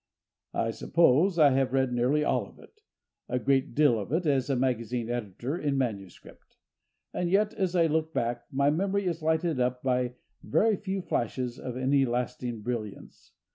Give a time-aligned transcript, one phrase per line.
[0.55, 4.55] I suppose I have read nearly all of it—a great deal of it, as a
[4.55, 10.15] magazine editor, in manuscript—and yet, as I look back, my memory is lighted up by
[10.41, 13.33] very few flashes of any lasting brilliance.